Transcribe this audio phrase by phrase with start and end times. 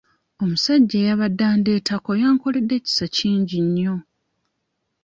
[0.43, 3.95] Omusajja eyabadde andeetako yankoledde ekisa kingi nnyo.